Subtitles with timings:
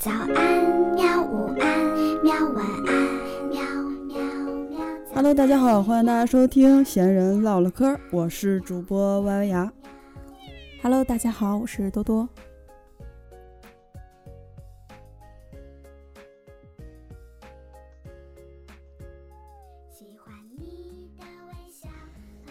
[0.00, 1.22] 早安，喵！
[1.22, 2.32] 午安，喵！
[2.54, 3.60] 晚安，喵
[4.08, 4.16] 喵
[4.70, 4.80] 喵。
[5.14, 9.70] Hello，大家好，欢迎大家收听闲人唠唠嗑，我是主播歪歪牙。
[10.82, 12.26] Hello，大家好，我是多多。
[19.90, 21.90] 喜欢你的微笑。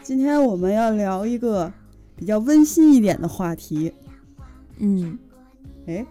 [0.03, 1.73] 今天我们要聊一个
[2.15, 3.91] 比较温馨一点的话题。
[4.77, 5.17] 嗯，
[5.87, 6.05] 哎，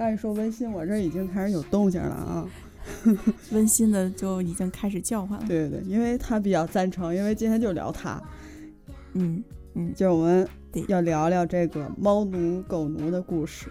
[0.00, 2.48] 刚才说温馨，我这已经开始有动静了啊。
[3.52, 5.44] 温馨的就已经开始叫唤了。
[5.46, 8.18] 对对对，因为他比较赞成，因为今天就聊他，
[9.12, 9.44] 嗯
[9.74, 10.48] 嗯就是我们
[10.88, 13.68] 要聊聊这个猫奴狗奴的故事。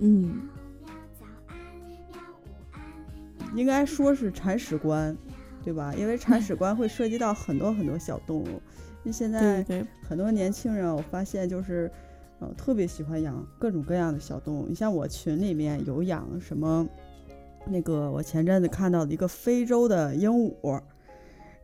[0.00, 0.40] 嗯，
[3.54, 5.14] 应该说是铲屎官，
[5.62, 5.92] 对吧？
[5.98, 8.46] 因为铲屎官会涉及到很多很多小动物。
[9.04, 9.62] 因为现在
[10.08, 11.92] 很多年轻人，我发现就是，
[12.40, 14.66] 呃，特别喜欢养各种各样的小动物。
[14.68, 16.86] 你像我群里面有养什么，
[17.66, 20.80] 那个我前阵子看到的一个非洲的鹦鹉，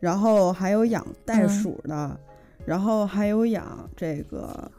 [0.00, 2.18] 然后还有养袋嗯鼠的，
[2.64, 4.70] 然后还有养这个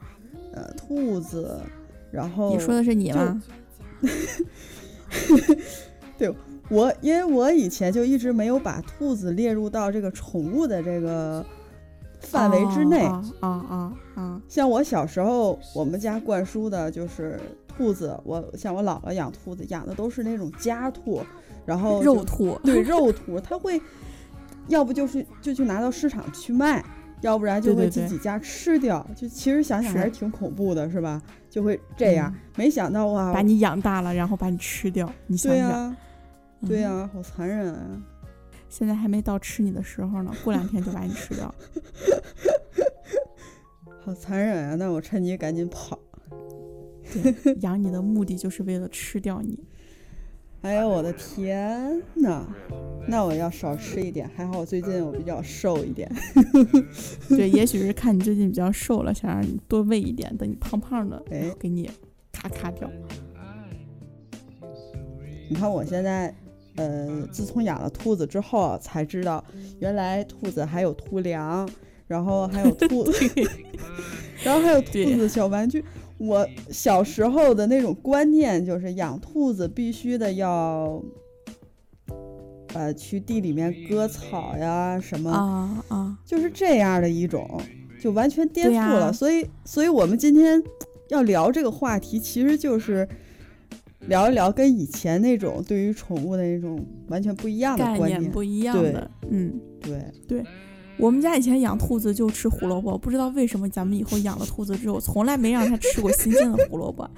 [0.52, 1.60] 呃兔子，
[2.12, 3.42] 然后你说的是你吗？
[6.18, 6.34] 对
[6.70, 11.46] 我因为我以前就一直没有把兔子列入到这个宠物的这个
[12.34, 13.06] 范围之内。
[13.06, 14.42] 啊啊啊啊！
[14.50, 21.22] 像我小时候，我们家灌输的就是兔子，我像我姥姥养兔子，养的都是那种家兔，
[21.66, 22.60] 然后肉兔。
[22.64, 23.82] 对肉兔，它会
[24.68, 26.84] 要不就是就去拿到市场去卖，
[27.22, 29.06] 要不然就会自己家吃掉。
[29.16, 31.22] 就其实想想还是是挺恐怖的，是吧？
[31.50, 32.32] 就会这样。
[32.32, 35.12] 嗯没想到哇，把你养大了，然后把你吃掉。
[35.26, 37.80] 你想对呀、想，对呀、嗯好残忍啊！
[38.76, 41.54] 现在还没到吃你的时候呢，过两天就把你吃掉。
[44.02, 44.76] 好残忍啊！
[44.76, 46.00] 那我趁机赶紧跑。
[47.14, 49.60] 对，养你的目的就是为了吃掉你。
[50.64, 52.48] 哎呦我的天呐！
[53.08, 56.12] 那我要少吃一点，还好我最近我比较瘦一点。
[57.30, 61.88] 对，也许是看你最近比较瘦了，想让你多喂一点，等你胖胖的，哎，给你
[62.32, 62.90] 咔咔掉。
[65.48, 66.34] 你看我现在，
[66.76, 69.44] 呃，自从养了兔子之后啊，才知道
[69.80, 71.70] 原来兔子还有兔粮，
[72.08, 73.06] 然后还有兔
[74.44, 75.84] 然后还有兔子小玩具。
[76.20, 81.02] 我小时候的那种观念就是养兔子必须的要，
[82.74, 85.30] 呃，去地里面割草呀什么。
[85.32, 86.18] 啊啊！
[86.26, 87.60] 就是这样的一种，
[88.02, 89.08] 就完全颠覆了。
[89.08, 90.62] 呀所以，所以我们今天
[91.10, 93.08] 要聊这个话题，其实就是
[94.08, 98.20] 聊一聊跟以前那种对于宠物的那种完全不一样的概观念。
[98.20, 99.10] 念不一样的。
[99.30, 100.44] 嗯，对对，
[100.98, 107.10] 我们家以前养兔子就吃胡萝卜，不知道为什么咱们以后养了兔子之后，从来没让它吃过新鲜的胡萝卜，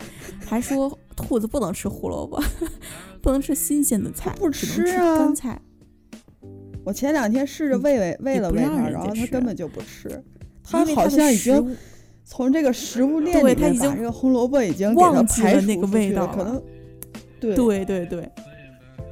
[0.46, 2.42] 还说兔子不能吃胡萝卜，
[3.22, 5.62] 不能吃新鲜的菜，不只能吃吃啊干菜。
[6.84, 10.24] 我前两天试着嗯喂喂喂了喂它，然后它根本就不吃。
[10.64, 11.76] 它好像已经
[12.24, 16.64] 从这个食物链里面对它已经把这个红萝卜已经给它忘记排除了那个出去了，可味道了能
[17.54, 18.32] 对对对对，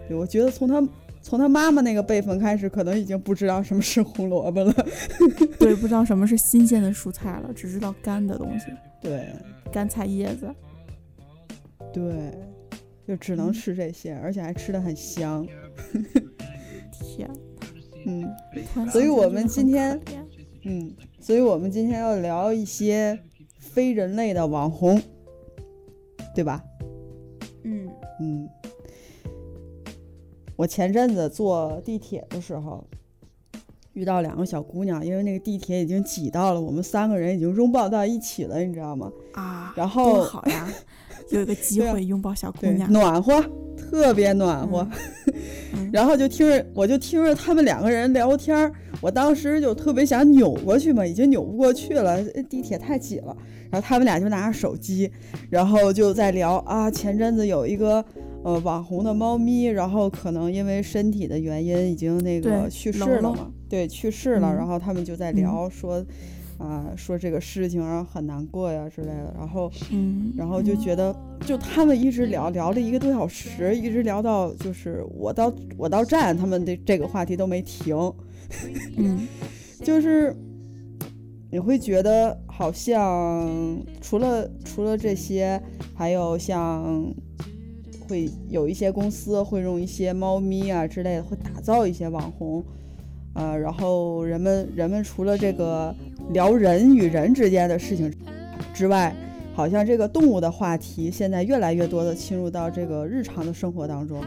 [0.07, 0.81] 对我觉得从他
[1.21, 4.73] 从他妈妈那个辈分开始，可能已经不知道什么是红萝卜了。
[5.59, 8.67] 对，不知道什么是新鲜的蔬菜了，只知道干的东西，
[9.01, 9.27] 对。
[9.71, 10.53] 干菜叶子。
[11.91, 12.31] 对，
[13.07, 15.45] 就只能嗯吃这些，而且还吃的很香。
[16.93, 17.29] 天，
[18.05, 18.31] 嗯
[18.91, 19.99] 所以我们今天
[20.65, 23.17] 嗯，所以我们今天要聊一些
[23.59, 25.01] 非人类的网红，
[26.35, 26.63] 对吧？
[28.19, 28.49] 嗯嗯，
[30.55, 32.83] 我前阵子坐地铁的时候。
[33.93, 39.11] 遇到两个小姑娘，因为那个地铁已经挤到了，我们三个人已经拥抱到一起了，你知道吗？
[39.33, 40.67] 啊，然后多好呀，
[41.29, 42.91] 有一个机会拥抱小姑，娘。
[42.91, 43.39] 暖和，
[43.77, 44.87] 特别暖和。
[45.73, 53.35] 嗯 然后就听着，我就听着他们两个人聊天儿，我当时就特别想扭过去嘛，已经扭不过去了，呃地铁太挤了。
[53.69, 55.11] 然后他们俩就拿着手机，
[55.49, 58.03] 然后就在聊啊，前阵子有一个
[58.43, 64.53] 呃网红的猫咪，然后可能因为身体的原因已经那个去世了了嘛，对，去世了。
[64.53, 66.03] 嗯然后他们就在聊说。
[66.59, 71.13] 啊，说这个事情，然后很难过呀之类的，然后嗯，然后就觉得，
[71.45, 77.97] 就他们一直聊聊了一个多小时，一直聊到就是我到我到站，他们的这个话题都没停，
[78.97, 79.27] 嗯。
[79.81, 80.33] 就是
[81.51, 85.61] 你会觉得好像除了除了这些，
[85.93, 87.13] 还有像
[88.07, 92.63] 会有一些公司会用一些猫咪啊之类的，会打造一些网红，
[93.35, 95.93] 呃，然后人们人们除了这个
[96.31, 98.13] 聊人与人之间的事情
[98.73, 99.13] 之外，
[99.53, 104.23] 好像这个动物的话题现在越来越多的侵入到这个日常的生活当中。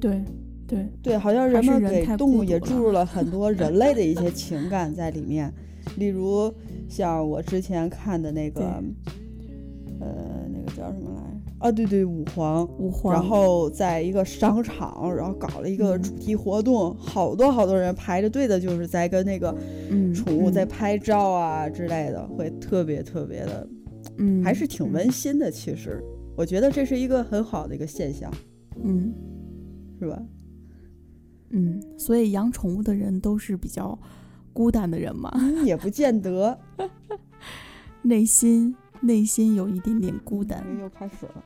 [0.00, 0.22] 对
[0.70, 5.52] 对，对，好像人们给动物也注入了很 多人类的一些情感在里面，
[5.98, 6.52] 例如
[6.88, 8.62] 像我之前看的那个，
[10.00, 11.20] 呃，那个叫什么来？
[11.58, 12.64] 啊，对对，五皇。
[12.78, 19.54] 五皇，然后在一个商场，然后搞了一个嗯主题活动，好多好多人排着队的，就是在跟那个
[19.90, 23.68] 嗯宠物在嗯拍照啊之类的，会特别特别的，
[24.16, 25.50] 嗯还是挺嗯温馨的。
[25.50, 26.02] 其实，
[26.34, 28.32] 我觉得这是一个很好的一个现象，
[28.82, 29.12] 嗯
[29.98, 30.22] 是吧？
[31.50, 33.98] 嗯，所以养宠物的人都是比较
[34.52, 36.58] 孤单的人嘛，嗯也不见得。
[38.02, 40.64] 内心内心有一点点孤单。
[40.80, 41.44] 又开始了。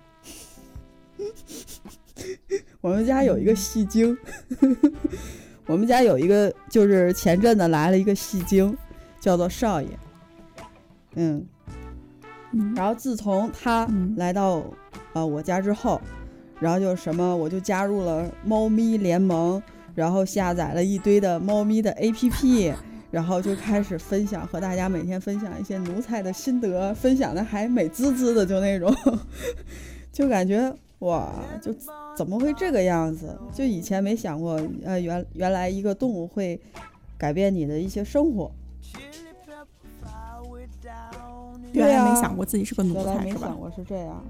[2.81, 4.17] 我们家有一个戏精，
[5.67, 8.77] 我们家有一个，就是前阵子来了一个戏精，
[9.19, 9.89] 叫做少爷。
[11.15, 11.45] 嗯，
[12.53, 14.63] 嗯然后自从他嗯来到
[15.15, 16.01] 呃我家之后，
[16.61, 19.61] 然后就什么，我就加入了猫咪联盟，
[19.95, 22.75] 然后下载了一堆的猫咪的 APP，
[23.11, 28.95] 然后就开始分享，和大家每天分享一些奴才的心得，分享的还美滋滋的，就那种，
[30.13, 31.33] 就感觉哇，
[31.63, 31.75] 就
[32.17, 33.39] 怎么会这个样子？
[33.53, 36.61] 就以前没想过，呃，原原来一个动物会
[37.17, 38.51] 改变你的一些生活，
[41.73, 43.57] 原来没想过自己是个奴才是吧没想？
[43.59, 44.25] 过是这样。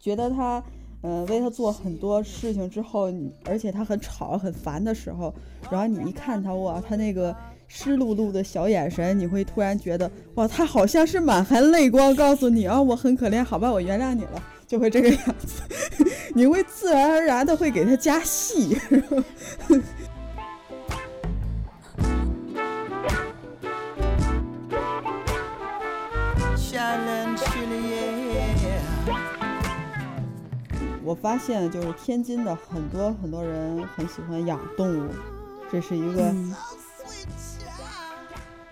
[0.00, 0.62] 觉得他，
[1.02, 3.12] 呃，为他做很多事情之后，
[3.44, 5.34] 而且他很吵很烦的时候，
[5.70, 7.34] 然后你一看他，哇，他那个
[7.66, 15.62] 湿漉漉的小眼神，你会突然觉得，哇，他好像是满含泪光，告诉你啊，我很可怜，好吧，我原谅你了，就会这个样子，
[16.34, 18.76] 你会自然而然的会给他加戏。
[31.08, 35.10] 我发现就是天津的很多很多人很喜欢养动物，
[35.72, 36.24] 这是一个。
[36.24, 36.54] 嗯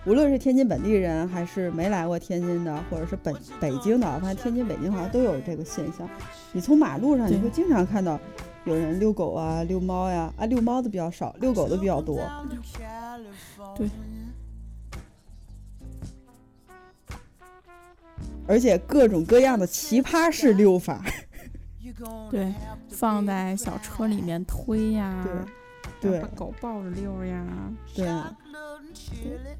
[0.05, 6.07] 无论是天津本地人，还是没来过天津的，或者是北北京的，我发现天津、北京好像都有这个现象。
[6.53, 8.17] 你从马路上，你会经常看到
[8.63, 12.21] 有人遛狗啊、遛猫呀，啊，遛猫的比较少，遛狗的比较多。
[13.75, 13.89] 对，
[18.47, 21.03] 而且各种各样的奇葩式遛法。
[22.29, 22.53] 对，
[22.89, 25.25] 放在小车里面推呀，
[25.99, 27.45] 对对把狗抱着溜呀，
[27.95, 28.05] 对，
[29.23, 29.57] 对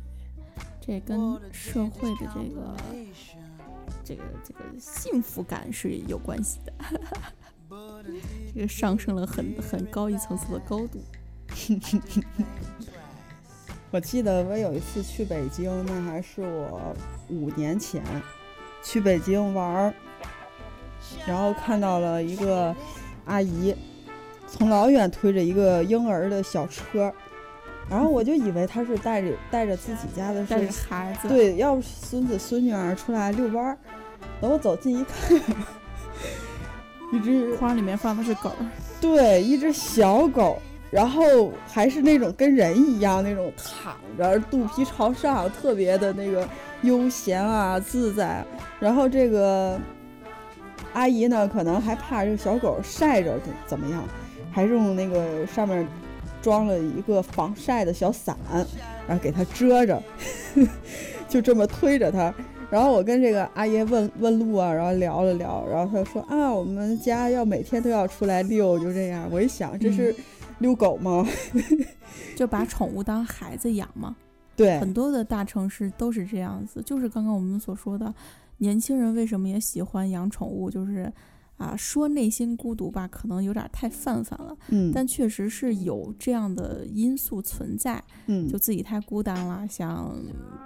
[0.80, 2.76] 这跟社会的这个
[4.04, 6.74] 这个这个幸福感是有关系的，
[8.54, 11.00] 这个上升了很很高一层次的高度。
[13.90, 16.94] 我记得我有一次去北京，那还是我
[17.30, 18.04] 五年前
[18.84, 19.94] 去北京玩儿，
[21.26, 22.76] 然后看到了一个
[23.26, 23.76] 阿姨
[24.48, 27.12] 从老远推着一个婴儿的小车，
[27.90, 33.78] 然后我就以为她是带着带着自己家的带着是孩子，对，要不孙子孙女儿出来遛弯儿，
[34.40, 35.40] 等我走近一看，
[37.14, 38.52] 一只筐里面放的是狗，
[39.00, 40.60] 对，一只小狗，
[40.92, 46.48] 然后还是那种跟人一样那种躺着，肚皮朝上，特别的那个
[46.82, 48.44] 悠闲啊自在。
[48.80, 49.80] 然后这个
[50.94, 54.04] 阿姨呢，可能还怕这个小狗晒着怎怎么样，
[54.52, 55.88] 还用那个上面
[56.42, 58.38] 装了一个防晒的小伞，
[59.08, 60.02] 然后给它遮着，
[61.28, 62.34] 就这么推着它。
[62.70, 69.30] 然后我跟这个阿姨问问路啊，然后聊了聊，然后她说啊，我们家要每天都要出来遛，就这样。
[69.32, 70.14] 我一想，这是
[70.60, 71.26] 遛狗吗？
[72.36, 74.16] 就把宠物当孩子养嘛。
[74.56, 78.14] 对很多的大城市都是这样子，就是刚刚我们所说的，
[78.58, 81.12] 年轻人为什么也喜欢养宠物，就是
[81.58, 84.92] 啊，说内心孤独吧，可能有点太泛泛了，嗯。
[84.94, 88.48] 但确实是有这样的因素存在，嗯。
[88.48, 90.16] 就自己太孤单了，想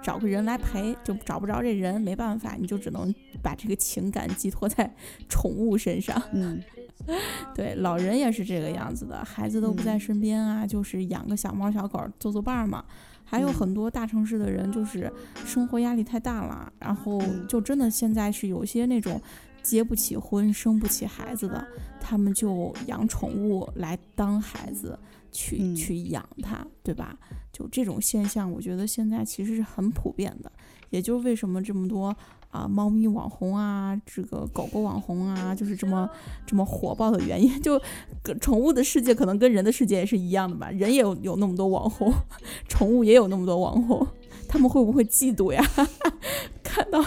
[0.02, 4.94] 找个人来陪，就找不着这人，没办法，你就只能把这个情感寄托在
[5.28, 6.20] 宠物身上。
[6.32, 6.60] 嗯。
[7.52, 10.00] 对，老人也是这个样子的，孩子都不在嗯。
[10.00, 12.84] 身边啊，就是养个小猫小狗做做伴儿嘛。
[13.32, 13.54] 还有嗯。
[13.54, 15.10] 很多大城市的人，就是
[15.46, 17.46] 生活压力太大了，然后嗯。
[17.48, 19.18] 就真的现在是有些那种
[19.62, 21.66] 结不起婚、生不起孩子的，
[21.98, 24.98] 他们就养宠物来当孩子
[25.32, 25.74] 去、嗯。
[25.74, 27.18] 去养它，对吧？
[27.50, 30.52] 就这种现象，我觉得现在其实是很普遍的，
[30.90, 32.14] 也就是为什么这么多
[32.52, 36.08] 啊猫咪网红啊，这个狗狗网红啊，就是这么
[36.46, 37.50] 这么火爆的原因。
[37.60, 37.80] 就
[38.22, 42.12] 跟宠物的世界可能跟人的世界也是一样的吧，人也有有那么多网红，
[42.68, 44.06] 宠物也有那么多网红，
[44.46, 45.64] 他们会不会嫉妒呀？
[46.62, 47.02] 看到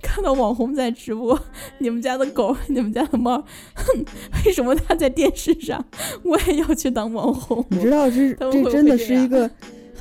[0.00, 1.38] 看到网红在直播，
[1.78, 4.04] 你们家的狗，你们家的猫，哼，
[4.44, 5.84] 为什么它在电视上，
[6.22, 7.64] 我也要去当网红？
[7.70, 9.50] 你知道这这真的是一个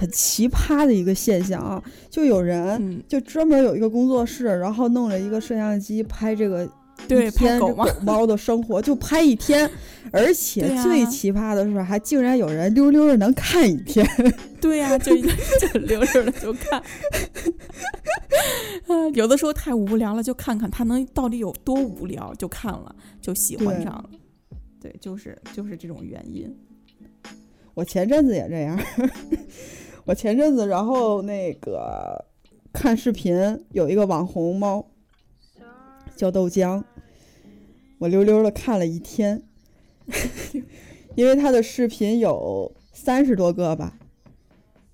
[0.02, 1.84] 很奇葩的一个现象啊！
[2.10, 6.68] 就有人嗯，就专门有一个工作室，然后弄了一个摄像机拍这个
[7.08, 9.70] 对拍狗嘛猫的生活，就拍一天，
[10.12, 14.04] 而且最奇葩的是，还竟然有人溜溜的能看一天。
[14.60, 16.82] 对呀、就就溜溜的就看，
[18.88, 24.10] 啊，有的时候太无聊了，就看看他能到底有多无聊，就看了，就喜欢上了。
[24.82, 26.52] 对，就是就是这种原因。
[27.74, 28.78] 我前阵子也这样，
[30.12, 32.26] 我前阵子然后那个
[32.74, 34.86] 看视频，有一个网红猫
[36.18, 36.84] 叫豆浆，
[37.98, 39.42] 我溜溜的看了一天，
[41.16, 43.98] 因为他的视频有三十多个吧，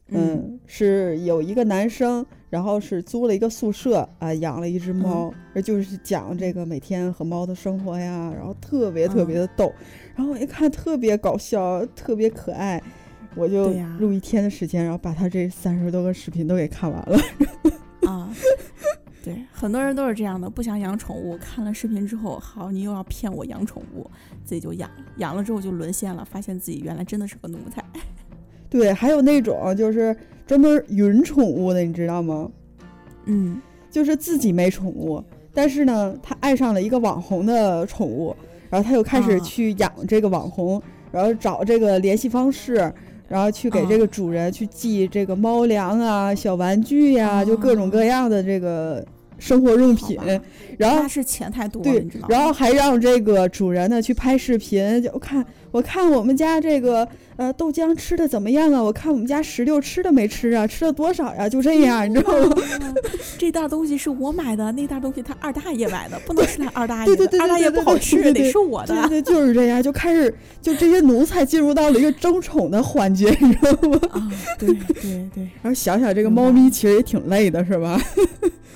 [0.09, 9.73] 嗯，是有一个男生，然后是租了一个宿舍啊、养了一只猫，而就是讲这个每天和猫的生活呀，然后特别特别的逗，
[10.15, 12.79] 然后我一看特别搞笑，特别可爱，
[13.37, 17.19] 我就录一天的时间，然后把他这三十多个视频都给看完了。
[18.09, 18.33] 啊，
[19.23, 24.09] 对，很多人都是这样的，不想养宠物，看了视频之后，好，你又要骗我养宠物，
[24.43, 27.83] 自己就养了，养了之后就沦陷了，发现自己原来真的是个奴才。
[28.69, 30.15] 对，还有那种就是
[30.45, 32.49] 专门云宠物的，你知道吗？
[33.25, 38.35] 嗯，就是自己没宠物，但是呢，他爱上了一个网红的宠物，
[38.69, 42.93] 然后他又开始啊去养这个网红，然后找这个联系方式，
[43.27, 49.05] 然后去给这啊个主人去寄这个猫粮啊、小玩具呀、就各种各样的这个
[49.37, 50.17] 生活用品
[50.77, 52.07] 然后是钱太多了，对？
[52.27, 57.07] 然后还让这个主人呢去拍视频，就看我看我们家这个
[57.37, 58.83] 呃豆浆吃的怎么样啊？
[58.83, 60.67] 我看我们家石榴吃的没吃啊？
[60.67, 61.47] 吃了多少呀？
[61.47, 62.55] 就这样，你知道吗？
[62.81, 62.93] 啊
[63.37, 69.07] 这袋东西是我买的，那袋东西他二大爷买的， 不能是他二大爷的，对对对对二大爷不好吃，得是我的。
[69.07, 73.99] 对对，就是这样，就开始就这些奴才进入到了一个争宠的环节， 你知道吗？
[74.11, 78.01] 啊，对对对然后想想这个猫咪其实也挺累的，是吧？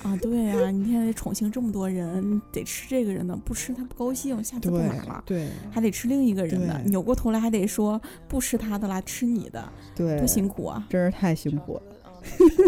[0.02, 5.22] 啊，对呀、你现在宠幸这么多人，得吃这个人的，不吃他不高兴，下次不买了。
[5.24, 10.86] 对还得吃另一个人的，扭过头来还得说不吃他的啦，吃你的，对多，辛苦啊！
[10.88, 11.82] 真是太辛苦了。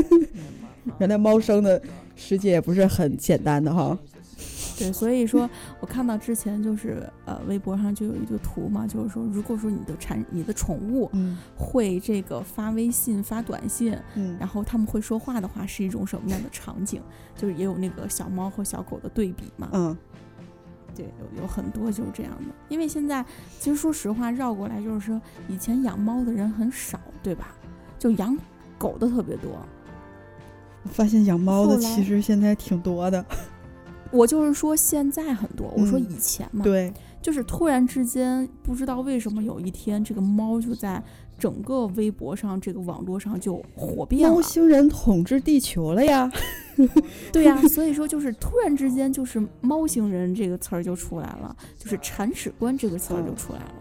[0.99, 1.81] 原来猫生的
[2.15, 3.97] 世界也不是很简单的哈。
[4.77, 5.49] 对，所以说
[5.79, 17.01] 我看到之前就是呃，微博上就有一个图嘛，就是说，如果说你的产你的宠物嗯会这个发微信、发短信，嗯然后他们会说话的话，是一种什么样的场景？
[17.37, 19.69] 就是也有那个小猫和小狗的对比嘛。
[19.73, 19.97] 嗯，
[20.95, 22.55] 对，有有很多就是这样的。
[22.69, 23.25] 因为现在
[23.59, 27.55] 其实说实话，绕过来就是说，以前养猫的人很少，对吧？
[27.99, 28.37] 就养
[28.79, 29.51] 狗的特别多。
[30.83, 33.25] 我发现养猫的其实现在挺多的。
[34.11, 41.03] 我就是说现在很多，我说嗯以前嘛，对，就是突然之间不知道为什么有一天这个猫就在
[41.39, 44.35] 整个微博上、这个网络上就火遍了。
[44.35, 46.31] 猫星人统治地球了呀。
[47.33, 53.75] 对呀、 所以说就是突然之间就是猫星人这个词儿就出来了，就是铲屎官这个词儿就嗯出来了。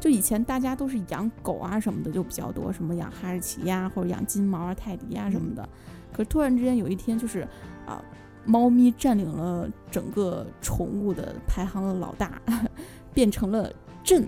[0.00, 5.68] 就以前大家都是养狗啊什么的就比较多，什么养哈士奇呀、或者养金毛啊、泰迪呀、什么的。
[6.12, 7.46] 可是突然之间有一天就是
[7.84, 8.02] 啊，
[8.46, 12.40] 猫咪占领了整个宠物的排行的老大，
[13.12, 13.70] 变成了
[14.02, 14.26] 朕，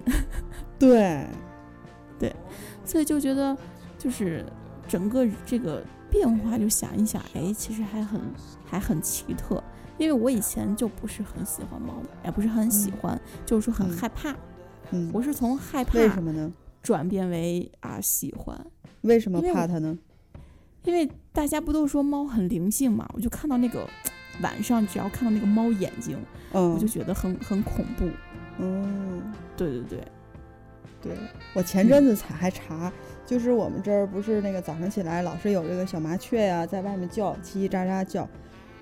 [0.79, 1.25] 对，
[2.85, 3.57] 所以就觉得
[3.99, 4.45] 就是
[4.89, 8.21] 整个这个变化，就想一想，哎，其实还很
[8.65, 9.63] 还很奇特。
[9.99, 11.95] 因为我以前就不是很喜欢猫，
[12.25, 14.35] 也不是很喜嗯欢，就是说很嗯害怕。
[14.93, 16.51] 嗯，我是从害怕为什么呢？
[16.83, 18.59] 转变为啊喜欢，
[19.03, 19.99] 为什么怕它呢？
[20.85, 23.87] 因为大家不都说猫很灵性嘛，我就看到那个
[24.41, 26.19] 晚上只要看到那个猫眼睛，
[26.53, 28.09] 嗯，我就觉得很很恐怖。
[28.59, 29.23] 嗯，
[29.59, 30.05] 对对对，
[31.03, 31.13] 对
[31.55, 32.93] 我前阵子才还查，
[33.25, 38.29] 就是我们这儿不是那个早上起来老是有这个小麻雀呀、在外面叫，叽叽喳喳叫，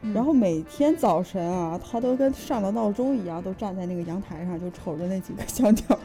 [0.03, 0.13] 嗯。
[0.13, 5.99] 然后每天早晨啊，它都跟上了闹钟一样，都站在那个阳台上，就瞅着那几个小鸟儿，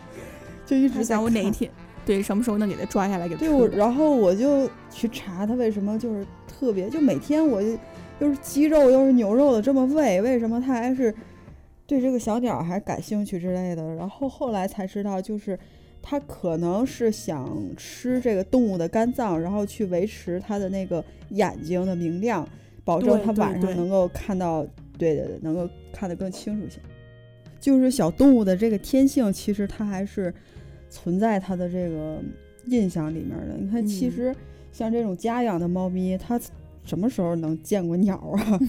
[0.65, 1.69] 就一直在想我哪一天
[2.05, 7.69] 对什么时候能给它抓下来给对我，然后我就去查它为什么就是特别，就每天我就
[8.19, 11.15] 又是鸡肉又是牛肉的这么喂，为什么它还是
[11.87, 13.95] 对这个小鸟还感兴趣之类的？
[13.95, 15.57] 然后后来才知道，就是
[16.05, 22.47] 它可能是想吃这个动物的肝脏，然后去维持它的那个眼睛的明亮，
[22.83, 24.63] 保证对对它晚上能够看到，
[24.97, 26.77] 对对对，能够看得更清楚些。
[27.61, 30.31] 就是小动物的这个天性，其实它还是
[30.89, 32.21] 存在它的这个
[32.65, 33.55] 印象里面的。
[33.57, 34.35] 你看，其嗯实
[34.73, 36.37] 像这种家养的猫咪，它
[36.83, 38.59] 什么时候能见过鸟啊？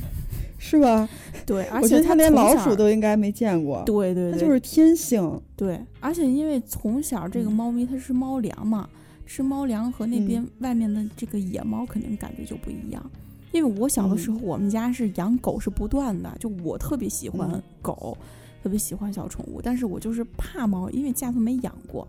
[0.67, 1.07] 是吧？
[1.45, 3.83] 对，而且得它连老鼠都应该没见过。
[3.85, 5.39] 对对对，它就是天性。
[5.55, 8.89] 对，而且因为从小这个嗯猫咪它是猫粮嘛，
[9.27, 13.11] 吃猫粮和那嗯边外面的这个野猫肯定感觉就不一样。
[13.53, 18.17] 因为我小的时嗯候，我们家是养狗是不断的，就我特别喜欢嗯狗，
[18.63, 22.09] 特别喜欢小宠物，但是我就是怕猫，因为家头没养过。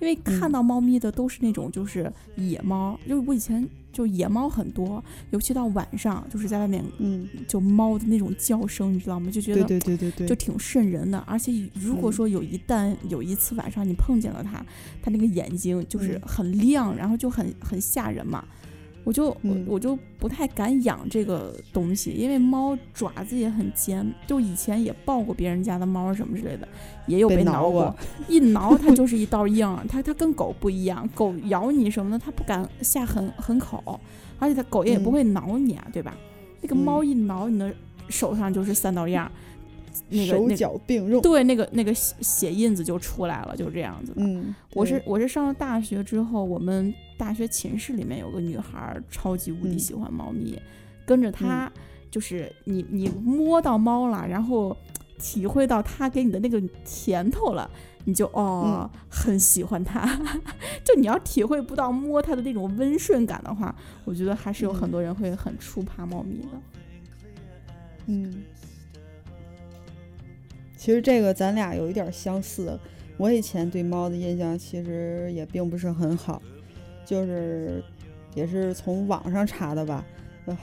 [0.00, 9.30] 因为看嗯到猫咪的都是那种就是野猫，就是我以前就野猫很多，尤其到晚上就是在外面嗯，就猫的那种叫声，你知道吗？
[9.30, 11.18] 就觉得对对对对，就挺瘆人的。
[11.26, 14.64] 而且如果嗯说有一旦有一次晚上你碰见了它，
[15.02, 18.44] 它那个眼睛就是嗯很亮，然后就很很吓人嘛。
[19.10, 19.66] 我就我嗯。
[19.66, 26.68] 我就不太敢养这个东西，因为猫爪子也很尖，就以前也抱过别人家的猫什么之类的，
[27.08, 27.96] 也有被被挠挠过
[28.28, 33.98] 一挠它就是一道印儿，它它跟狗不一样，狗咬你什么的它不敢下狠狠口，
[34.38, 35.12] 而且它狗也不嗯。
[35.12, 36.16] 会挠你啊，对吧？
[36.60, 37.08] 那个猫嗯。
[37.08, 37.74] 一挠你的
[38.08, 39.28] 手上就是三道印儿，
[40.08, 41.20] 那个手脚并用。
[41.22, 44.22] 对，那个那个血血印子就出来了，就这样子的。
[44.22, 50.60] 嗯，我是我是上了大学之后，我们大学寝室里面有个女孩儿，超级无敌嗯喜欢猫咪，
[51.04, 51.70] 跟着她
[52.10, 54.76] 就是你你摸到猫了，然后
[55.18, 57.70] 体会到它给你的那个甜头了。
[58.06, 60.18] 你就哦，嗯很喜欢它。
[60.82, 66.48] 就你要体会不到摸它的那种温顺感的话，我觉得还是有很嗯多人会很触怕猫咪的。
[68.06, 68.42] 嗯，
[70.80, 72.72] 其实这个咱俩有一点儿相似。
[73.18, 76.40] 我以前对猫的印象其实也并不是很好，
[77.04, 77.84] 就是
[78.34, 80.02] 也是从网上查的吧。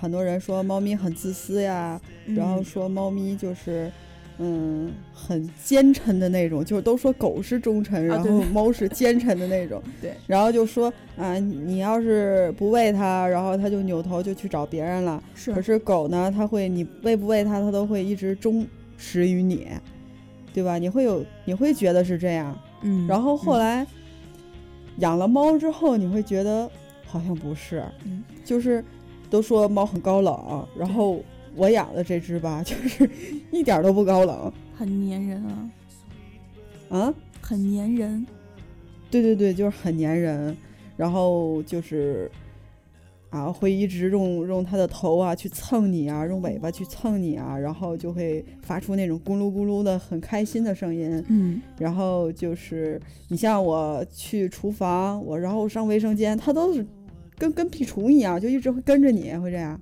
[0.01, 2.01] 很多人说猫咪很自私呀，
[2.35, 3.91] 然后嗯说猫咪就是。
[4.39, 9.81] 嗯，很奸臣的那种，就是都说狗是忠臣，然后猫 是奸臣的那种。
[9.99, 15.23] 对，然后就说啊，你要是不喂它，然后它就扭头就去找别人了。
[15.33, 18.63] 是可是狗呢，它会你喂不喂它，它都会一直忠
[18.95, 19.69] 实于你，
[20.57, 20.79] 对吧？
[20.79, 23.87] 你会有你会觉得是这样，嗯，然后后嗯来
[24.97, 26.67] 养了猫之后，你会觉得
[27.05, 28.83] 好像不是，嗯就是
[29.29, 31.23] 都说猫很高冷，然后
[31.55, 33.07] 我养的这只吧， 就是
[33.51, 35.69] 一点儿都不高冷很粘人啊，
[36.89, 37.13] 啊。
[37.39, 38.25] 很粘人。
[39.11, 40.57] 对对对，就是很粘人，
[40.97, 42.29] 然后就是
[43.29, 51.23] 啊，会一直用用它的头啊去蹭你啊，用尾巴去蹭你啊，然后就会发出那种咕噜咕噜的很开心的声音。
[51.27, 56.85] 嗯，然后就是你像我去厨房，我然后上卫生间，它都是
[57.37, 59.79] 跟跟屁虫一样，就一直会跟着你，会这样。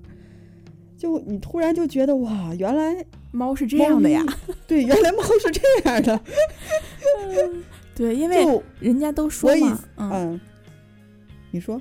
[0.97, 4.25] 就你突然就觉得哇，原来猫是这样的呀。
[4.65, 6.19] 对，原来猫是这样的。
[7.93, 10.41] 对，因为就人家都说嘛，嗯，嗯，
[11.51, 11.79] 你说，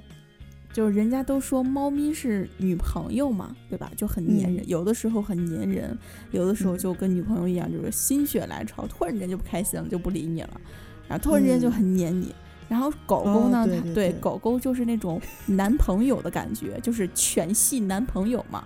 [0.75, 3.91] 就是人家都说猫咪是女朋友嘛，对吧？
[3.97, 5.97] 就很粘人，有的时候很粘人，
[6.33, 10.61] 有的时候嗯就跟女朋友一样，就是心血来潮，突然间就不开心了，就不理你了，
[11.09, 12.35] 然后突然间就嗯很粘你。
[12.67, 18.65] 然后狗狗呢，哦对它对对狗狗就是那种男朋友的感觉，就是全系男朋友嘛，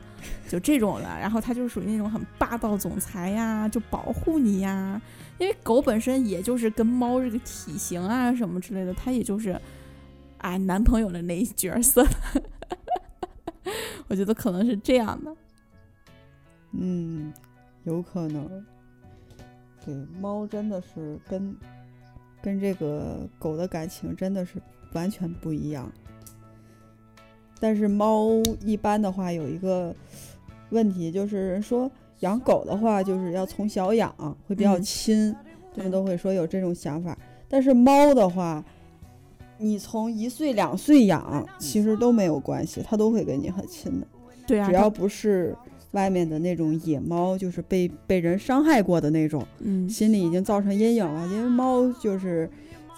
[0.49, 1.05] 就这种的。
[1.21, 4.99] 然后它就属于那种很霸道总裁呀，就保护你呀。
[5.39, 9.61] 因为狗本身也就是跟猫这个体型啊什么之类的，它也就是，
[10.39, 12.07] 哎，男朋友的那一角色。
[14.09, 15.37] 我觉得可能是这样的。
[16.73, 17.33] 嗯，
[17.85, 18.67] 有可能。
[19.85, 21.57] 对，猫真的是跟
[22.43, 24.61] 跟这个狗的感情真的是
[24.93, 25.91] 完全不一样。
[27.61, 28.29] 但是猫
[28.61, 29.95] 一般的话有一个
[30.71, 34.15] 问题，就是人说养狗的话就是要从小养，
[34.47, 35.35] 会比较嗯亲，
[35.75, 37.17] 他们都会说有这种想法。
[37.49, 38.65] 但是猫的话，
[39.59, 44.07] 你从一岁两岁养其实都没有关系，它都会跟你很亲的。
[44.47, 45.55] 对啊，只要不是
[45.91, 51.27] 外面的那种野猫，就是被被人伤害过的那种，嗯心里已经造成阴影了。
[51.29, 52.49] 因为猫就是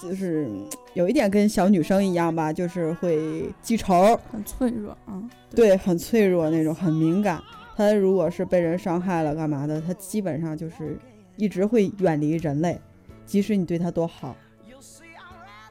[0.01, 5.23] 就是嗯有一点跟小女生一样吧，就是会记仇，很脆弱啊。
[5.55, 7.41] 对，很脆弱那种，很敏感。
[7.77, 10.99] 它如果是被人伤害了干嘛的，它基本上就是
[11.37, 12.79] 一直会远离人类，
[13.25, 14.37] 即使你对它多好，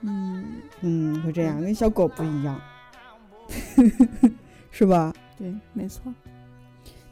[0.02, 0.46] 嗯，
[0.82, 2.60] 嗯，会这样，跟小狗不一样，
[4.72, 5.14] 是吧？
[5.38, 6.14] 对，没错。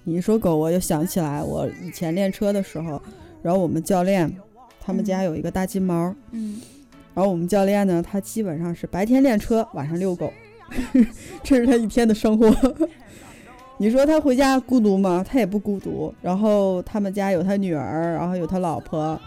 [0.04, 3.02] 你一说狗，我就想起来我以前练车的时候，
[3.41, 4.32] 然后我们教练
[4.80, 6.62] 他们家嗯有一个大金毛，嗯，
[7.13, 10.32] 然后我们教练呢，他基本上是白天练车，晚上遛狗，
[11.43, 12.50] 这是他一天的生活。
[13.80, 15.23] 你说他回家孤独吗？
[15.28, 16.13] 他也不孤独。
[16.21, 19.19] 然后他们家有他女儿，然后有他老婆，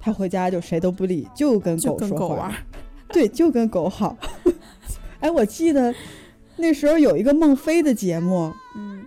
[0.00, 2.52] 他回家就谁都不理，就跟狗说话。
[3.14, 4.16] 对，就跟狗好。
[5.20, 5.94] 哎，我记得
[6.56, 9.04] 那时候有一个孟非的节目，嗯，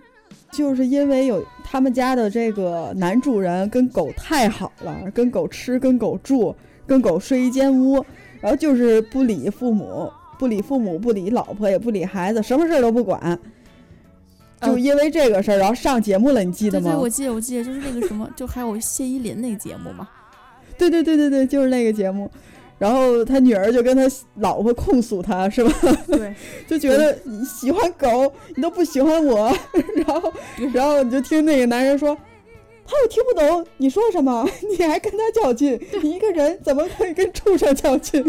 [0.50, 6.54] 就是因为有他们家的这个男主人跟狗太好了，跟狗吃，跟狗住，
[6.86, 8.04] 跟狗睡一间屋，
[8.40, 13.38] 然后就是不理父母，不理父母，不理老婆，也不理孩子，什么事儿都不管。
[14.62, 16.90] 就呃因为这个事儿，然后上节目了，你记得吗？
[16.90, 20.08] 对对，我记得我记得，就是那个什么，就还有谢依霖那个节目嘛。
[20.78, 22.30] 对对对对对，就是那个节目。
[22.78, 24.02] 然后他女儿就跟他
[24.36, 25.72] 老婆控诉他，是吧？
[26.08, 26.34] 对，
[26.68, 29.50] 就觉得你喜欢狗，你都不喜欢我，
[30.06, 30.32] 然后，
[30.74, 32.16] 然后你就听那个男人说，
[32.86, 38.24] 他又听不懂你说什么， 你还跟他较劲，你一个人怎么可以跟畜生较劲？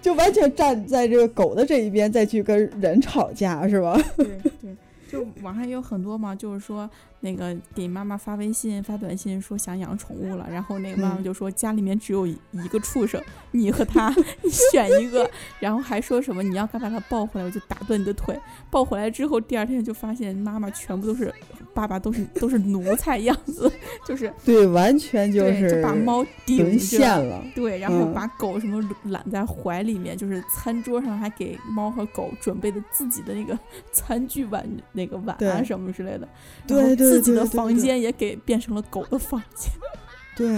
[0.00, 4.00] 就完全站在这个狗的这一边，再去跟人吵架，是吧？
[4.16, 4.26] 对
[4.62, 4.76] 对，
[5.08, 6.88] 就网上也有很多嘛，就是说
[7.20, 14.08] 那个给妈妈发微信、发短信说想养宠物了，然后那个妈妈嗯就说家里面只有一一个畜生，你和他，
[14.42, 18.38] 你选一个，然后还说什么你要敢把它抱回来，我就打断你的腿。
[18.70, 21.32] 抱回来之后，第二天就发现妈妈全部都是，
[21.74, 23.70] 爸爸都是都是奴才样子，
[24.06, 26.78] 就是 对，完全就，是就把猫顶。
[26.78, 27.44] 陷了。
[27.54, 33.58] 对，然后嗯把狗什么揽在怀里面，就是餐桌上还给猫和狗准备的自己的那个
[33.92, 34.64] 餐具碗、
[34.98, 36.28] 那个碗啊什么之类的，
[36.66, 39.72] 对然后对自己的房间也给变成了狗的房间。
[40.36, 40.48] 对，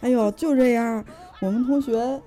[0.00, 1.04] 哎呦，就这样。
[1.40, 2.20] 我们同学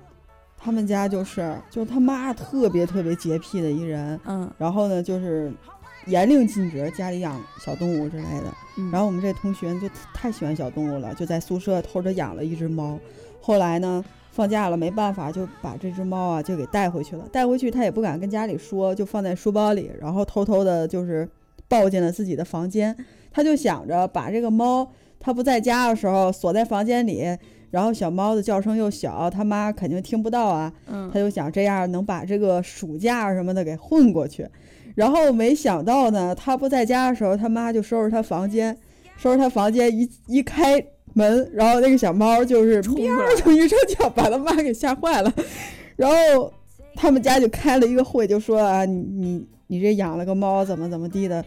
[0.58, 5.52] 他们家就是，就是他妈特别特别洁癖的一人，嗯然后呢，就是
[6.06, 8.54] 严令禁止家里养小动物之类的。
[8.76, 12.98] 嗯，然后我们这同学就太喜欢小动物了，就在宿舍偷着养了一只猫。
[13.40, 14.04] 后来呢，
[14.34, 17.24] 放假了没办法，就把这只猫啊就给带回去了。
[17.30, 21.28] 带回去他也不敢跟家里说，就放在书包里，然后偷偷的就是
[21.68, 22.96] 抱进了自己的房间。
[23.30, 27.24] 他就想着把这个猫，他不在家的时候锁在房间里，
[27.70, 30.72] 然后小猫的叫声又小，他妈肯定听不到啊。
[30.88, 34.48] 嗯他就想这样能把这个暑假什么的给混过去，
[34.96, 38.76] 然后没想到呢，他不在家的时候，他妈就收拾他房间，
[39.16, 42.92] 收拾他房间一一开门，然后那个小猫就是就
[43.52, 45.32] 一声叫，把他妈给吓坏了，
[45.96, 46.52] 然后
[46.94, 51.44] 他们家就开了一个会，就说啊，你你你这养了个猫，怎么怎么地的，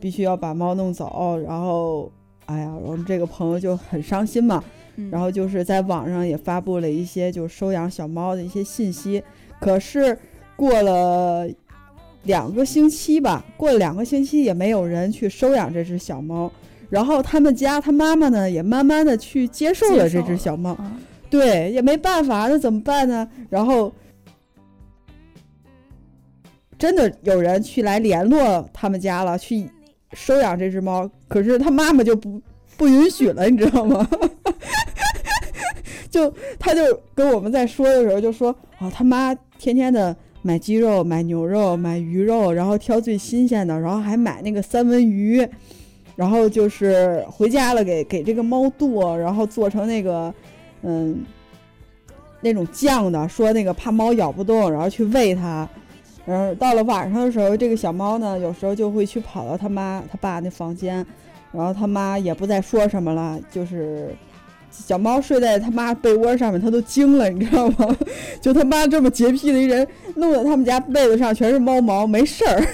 [0.00, 2.10] 必须要把猫弄走，然后。
[2.46, 4.62] 哎呀，我们这个朋友就很伤心嘛，
[4.96, 5.08] 嗯。
[5.10, 9.22] 然后就是在网上也发布了一些就是收养小猫的一些信息，
[9.60, 10.18] 可是
[10.56, 11.48] 过了
[12.24, 16.50] 两个星期吧，过了两个星期也没有人去收养这只小猫。
[16.88, 20.92] 然后他们家他妈妈呢也慢慢的去接受了这只小猫，啊
[21.30, 23.26] 对，也没办法，那怎么办呢？
[23.48, 23.90] 然后
[26.78, 29.66] 真的有人去来联络他们家了，去
[30.12, 32.38] 收养这只猫，可是他妈妈就不
[32.76, 34.06] 不允许了，你知道吗？
[36.10, 36.82] 就他就
[37.14, 45.46] 跟我们在说的时候就说啊，他妈天天的买鸡肉、买牛肉、买鱼肉，然后挑最新鲜的，然后还买那个三文鱼，
[46.16, 50.34] 然后就是回家了给给这个猫剁，然后做成那个
[50.82, 51.24] 嗯
[52.40, 55.68] 那种酱的，说那个怕猫咬不动，然后去喂它。
[56.24, 61.04] 然后到了晚上的时候，这个小猫呢，有时候就会去跑到他妈他爸那房间，
[61.50, 64.14] 然后他妈也不再说什么了，就是
[64.72, 67.96] 小猫睡在他妈被窝上面，他都惊了，你知道吗？
[68.40, 72.66] 就他妈这么洁癖的一人，弄得他们家被子上全是猫毛，没事儿，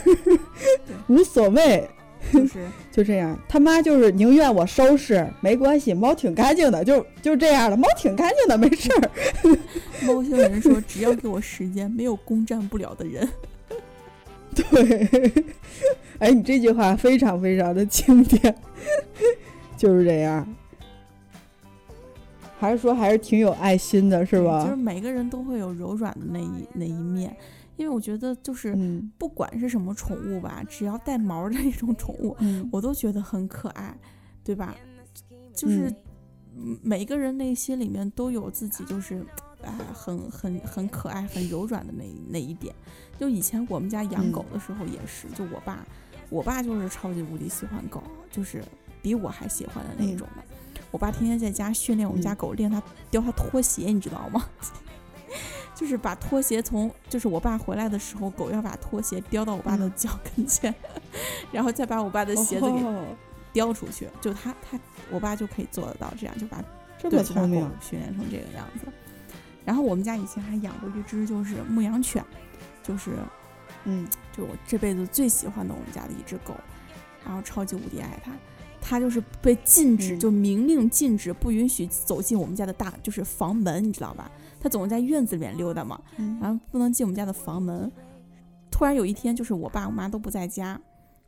[1.08, 1.88] 无所谓，
[2.32, 3.38] 就是 就这样。
[3.48, 9.10] 他妈就是宁愿我收拾，没关系，猫挺干净的，就就这样了，猫挺干净的，没事儿。
[10.06, 13.28] 猫星人说，只要给我时间，没有攻占不了的人。
[14.54, 15.32] 对，
[16.18, 18.54] 哎，你这句话非常非常的经典，
[19.76, 20.46] 就是这样。
[22.58, 24.76] 还是说还是挺有爱心的，是吧就是？
[24.76, 27.34] 每个人都会有柔软的那一那一面，
[27.76, 33.96] 因为我觉得就是嗯不管是什么宠物吧，只要带毛的那种宠物，嗯 我都觉得很可爱，
[34.42, 34.74] 对吧？
[35.54, 35.88] 就是
[36.56, 39.24] 嗯每个人内心里面都有自己就是。
[39.64, 42.72] 啊，很很很可爱、很柔软的那一那一点，
[43.18, 45.84] 就以前我们家养嗯狗的时候也是，就我爸，
[46.30, 48.62] 我爸就是超级无敌喜欢狗，就是
[49.02, 50.44] 比我还喜欢的那一种的。
[50.90, 54.44] 我爸天天在家训练我们家嗯狗，练它叼它拖鞋，你知道吗？
[55.74, 60.74] 就是把拖鞋从，就是我爸回来的时候，狗要把拖鞋叼到我爸的嗯脚跟前，
[61.52, 63.04] 然后再把我爸的鞋子给哦
[63.52, 64.08] 叼出去。
[64.20, 64.78] 就他他
[65.10, 66.62] 我爸就可以做得到这样，就把
[66.98, 68.86] 这么聪明，训练成这个样子。
[69.64, 72.24] 然后我们家以前还养过一只就是牧羊犬，
[72.82, 73.12] 就是
[73.84, 76.54] 嗯就我这辈子最喜欢的我们家的一只狗，
[77.24, 78.32] 然后超级无敌爱它。
[78.88, 84.30] 它就是被禁止，嗯就明令禁止，不允许走进我们家的大就是房门，你知道吧？
[84.58, 87.92] 他总是在院子里面溜达嘛，嗯然后不能进我们家的房门。
[88.70, 90.80] 突然有一天，就是我爸我妈都不在家，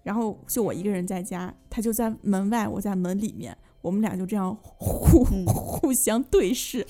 [0.02, 6.86] 然后就我一个人在家，他就在门外，我在门里面，我们俩就这样互、嗯 互相对视。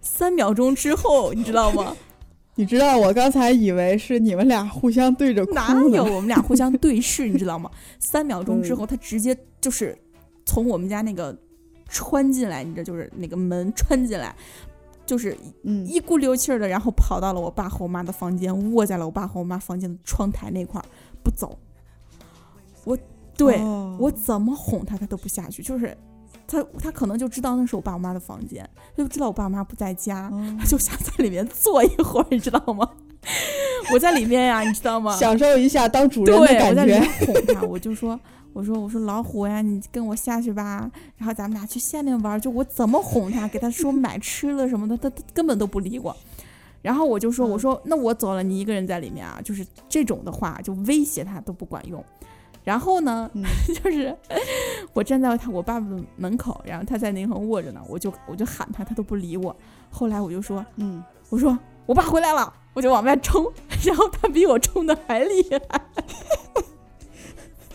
[0.00, 1.96] 三秒钟之后，你知道吗？
[2.56, 6.04] 你知道我刚才以为是你们俩互相对着哭哪有？
[6.04, 7.68] 我们俩互相对视，你知道吗？
[7.98, 9.96] 三秒钟之后，他直接就是
[10.44, 11.34] 从我们家那个
[11.88, 14.36] 穿进来，你知道，就是那个门穿进来，
[15.06, 20.84] 就是嗯一股溜气儿的，然后跑到了我爸和我妈的房间，卧在了我爸和我妈房间的窗台那块儿
[21.22, 21.58] 不走。
[22.84, 22.94] 我
[23.38, 25.96] 对、哦我怎么哄他，他都不下去，就是
[26.46, 32.86] 他他可能就知道那是我爸我妈的房间，他就知道我爸我妈不在家，哦他就想在里面坐一会儿，你知道吗？
[33.94, 35.16] 我在里面呀，你知道吗？
[35.16, 37.26] 享受一下当主人对，的感我在里面觉。
[37.26, 38.20] 哄他，我就说，
[38.54, 42.40] 我说，我说老虎呀，你跟我下去吧，然后咱们俩去下面玩儿。
[42.40, 46.16] 就我怎么哄他，给他说 买吃的什么的，他他根本都不理我。
[46.80, 52.02] 然后我就说，嗯我说那我走了，你一个人在里面啊，就是这种的话，就威胁他都不管用。
[52.62, 53.42] 然后呢，嗯
[53.82, 54.16] 就是
[54.94, 59.54] 我站在他我爸爸的门口，然后他在那块卧着呢，我就我就喊他，他都不理我。
[59.90, 63.44] 后来我就说，嗯，我说我爸回来了，我就往外冲，
[63.84, 65.80] 然后他比我冲的还厉害，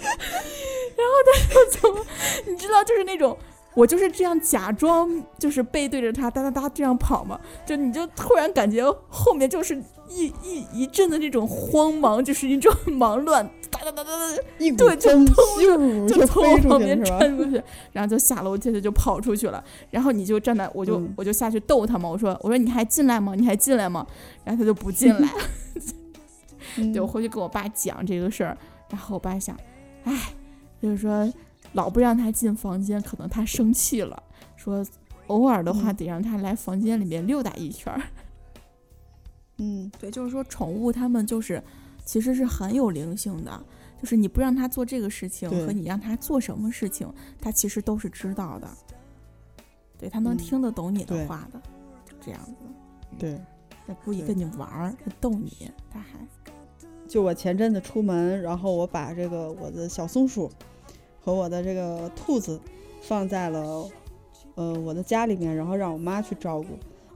[0.02, 2.06] 然后他就从，
[2.52, 3.38] 你知道，就是那种。
[3.76, 9.78] 我就是这样假装，就是背对着他哒哒哒这样跑嘛，就你就突然感觉后面就是
[10.10, 17.20] 一一一阵的那种慌忙，就是一种忙乱，哒哒哒哒哒，一股对就风冲咻就从我旁边去是吧？
[17.20, 19.64] 窜过去，然后就下楼梯，他就跑出去了。
[19.92, 23.34] 然后你就站在，我就、嗯我就下去逗他嘛，我说我说你还进来吗？
[23.36, 24.06] 你还进来吗？
[24.44, 25.30] 然后他就不进来。
[26.78, 28.58] 嗯对我回去跟我爸讲这个事儿，
[28.90, 29.56] 然后我爸想，
[30.04, 30.34] 哎，
[30.82, 31.32] 就是说
[31.74, 34.22] 老不让他进房间，可能他生气了，
[34.56, 34.86] 说
[35.28, 38.02] 偶尔的话嗯得让他来房间里面溜达一圈儿。
[39.58, 41.62] 嗯对，就是说宠物它们就是
[42.06, 43.64] 其实是很有灵性的，
[44.02, 48.68] 就是你不让它做这个事情和你让它做什么事情，它其实都是知道的。
[49.98, 51.62] 对，它能嗯听得懂你的话的，
[52.06, 52.54] 就这样子。
[53.18, 53.40] 对。
[53.88, 56.20] 它故意跟你玩儿，它逗你，它还
[57.10, 60.48] 就我前阵子出门，然后我把这个我的小松鼠
[61.20, 62.60] 和我的这个兔子
[63.02, 63.90] 放在了
[64.54, 66.68] 呃我的家里面，然后让我妈去照顾。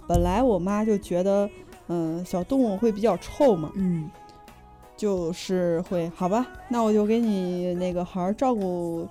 [0.07, 1.47] 本来我妈就觉得，
[1.89, 4.09] 嗯、小动物会比较臭嘛，嗯
[4.97, 9.07] 就是会好吧，那我就给你那个好好照顾，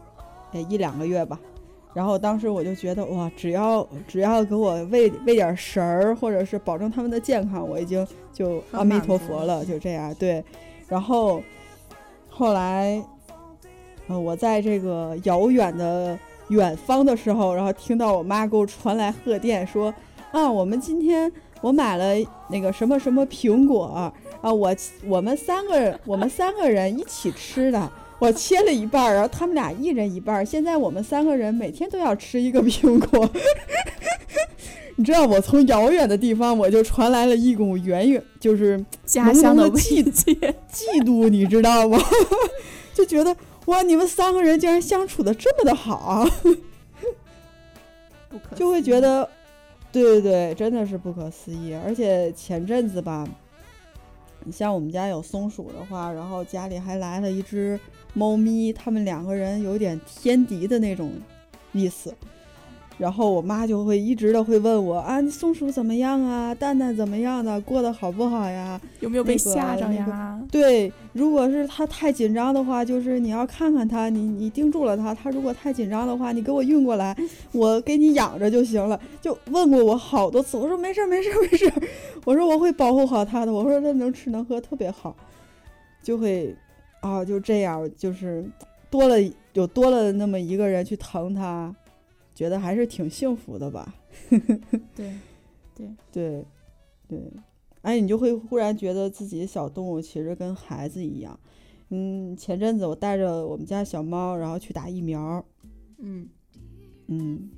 [0.52, 1.38] 呃一两个月吧。
[1.94, 10.42] 然后当时我就觉得哇，只要只要给我喂喂点食儿，或者是保证他们的健康，我已经就阿弥陀佛了，就这样对。
[10.92, 11.42] 然后
[12.28, 13.02] 后来，
[14.09, 19.94] 呃，我在这个遥远的远方的时候，然后听到我妈给我传来贺电说
[20.33, 22.12] 啊，我们今天我买了
[22.50, 23.87] 那个什么什么苹果
[24.42, 24.76] 啊，我
[25.07, 27.90] 我们三个我们三个人一起吃的。
[28.18, 30.44] 我切了一半儿，然后他们俩一人一半儿。
[30.44, 33.28] 现在我们三个人每天都要吃一个苹果。
[35.02, 40.32] 你知道，我从遥远的地方，我就传来了一股远远就是浓家乡的浓的气慰藉。
[40.72, 41.98] 嫉妒，你知道吗？
[42.94, 43.36] 就觉得
[43.66, 46.24] 哇，你们三个人竟然相处的这么的好，
[48.28, 49.28] 不可就会觉得，
[49.90, 51.74] 对对对，真的是不可思议。
[51.84, 53.26] 而且前阵子吧，
[54.44, 57.76] 你像我们家有松鼠的话，然后家里还来了一只
[58.14, 61.10] 猫咪，他们两个人有点天敌的那种
[61.72, 62.14] 意思。
[63.02, 66.54] 然后我妈就会一直的会问我啊，你松鼠怎么样啊？
[66.54, 67.60] 蛋蛋怎么样的？
[67.62, 68.80] 过得好不好呀？
[69.00, 70.40] 有没有被吓着那个呀？
[70.52, 75.12] 对，如果是他太紧张的话，就是你要看看它，你你盯住了它。
[75.12, 77.16] 它如果太紧张的话，你给我运过来，
[77.50, 79.00] 我给你养着就行了。
[79.20, 81.82] 就问过我好多次，我说没事儿没事儿没事儿，
[82.24, 85.16] 我说我会保护好它的，我说它能吃能喝特别好，
[86.04, 86.54] 就会
[87.00, 88.48] 啊就这样，就是
[88.88, 89.16] 多了
[89.54, 91.74] 有多了那么一个人去疼他，
[92.34, 93.94] 觉得还是挺幸福的吧。
[94.94, 95.12] 对，
[95.74, 96.44] 对，对，
[97.08, 97.32] 对
[97.82, 101.38] 哎，你就会忽然觉得自己小动物其实跟孩子一样。
[101.90, 105.44] 嗯，前阵子我带着我们家小猫，然后去打疫苗，
[105.98, 106.28] 嗯
[107.08, 107.50] 嗯，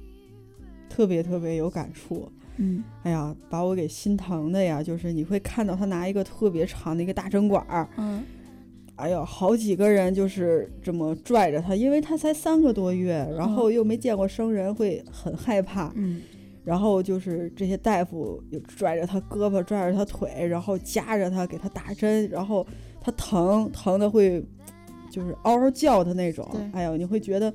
[0.89, 2.31] 特别特别有感触。
[2.57, 4.81] 嗯哎呀，把我给心疼的呀！
[4.81, 8.25] 就是你会看到他拿一个特别长的一个大针管儿，嗯
[8.97, 15.93] 哎呦，好几个人就是这么拽着他，因为他才三个多月，然后又没见过生人，会很害怕。
[15.97, 16.23] 嗯
[16.65, 22.67] 然后就是这些大夫又拽着他胳膊，拽着他腿，然后夹着他给他打针，然后
[23.01, 24.43] 他疼疼的会
[25.11, 27.53] 就是嗷嗷叫的那种对，哎呦，你会觉得。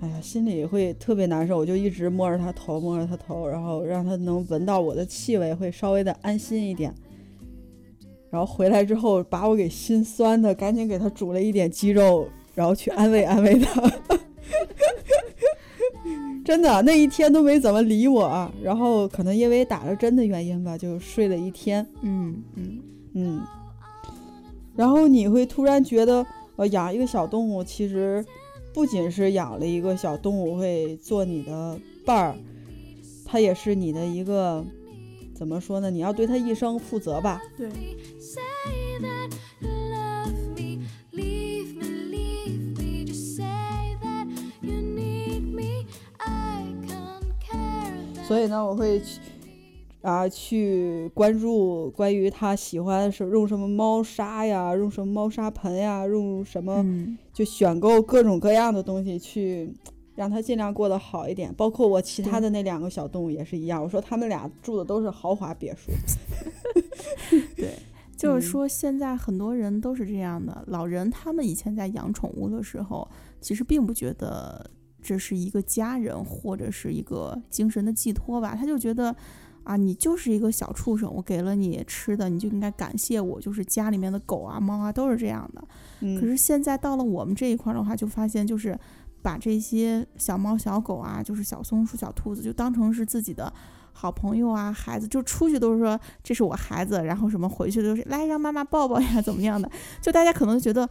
[0.00, 6.92] 哎呀，心里会特别难受，我就一直摸着他头，摸着他头，然后让他能闻到我的气味，会稍微的安心一点。
[8.32, 13.78] 然后回来之后，把我给心酸的，赶紧给他煮了一点鸡肉，然后去安慰安慰他。
[16.42, 21.86] 真的，那一天都没怎么理我，然后可能因为打了针的原因吧，就睡了一天。
[22.00, 22.80] 嗯嗯，
[23.12, 23.42] 嗯，
[24.74, 26.24] 然后你会突然觉得，
[26.56, 28.24] 呃，养一个小动物，其实
[28.72, 32.34] 不仅是养了一个小动物会做你的伴儿，
[33.26, 34.64] 它也是你的一个，
[35.42, 35.90] 怎么说呢？
[35.90, 37.42] 你要对他一生负责吧。
[37.56, 37.68] 对。
[48.24, 49.20] 所以呢，我会去
[50.02, 56.86] 啊去关注关于他喜欢是用什么猫砂呀，用什么猫砂盆呀，用什么、
[57.32, 59.74] 就选购各种各样的东西去
[60.14, 61.52] 让他尽量过得好一点。
[61.54, 65.92] 包括我其他的那两个小动物也是一样，我说他们俩住的都是豪华别墅。
[67.56, 67.74] 对，
[68.16, 73.08] 就是嗯说现在很多人都是这样的，老人他们以前在养宠物的时候，
[73.40, 74.70] 其实并不觉得
[75.02, 79.14] 这是一个家人或者是一个精神的寄托吧，他就觉得。
[79.64, 83.40] 啊，你就是一个小畜生，我给了你吃的，你就应该感谢我。
[83.40, 85.62] 就是家里面的狗啊、猫啊都是这样的。
[86.00, 88.76] 嗯，可是现在到了我们这一块儿的话，就发现就是
[89.22, 93.52] 把这些小猫、小狗啊，就是小松鼠、小兔子，就当成是自己的
[93.92, 99.70] 好朋友啊、孩子，就出去都是说这是我孩子，然后什么回去都是来让妈妈抱抱呀， 怎么样的？
[100.00, 100.88] 就大家可能觉得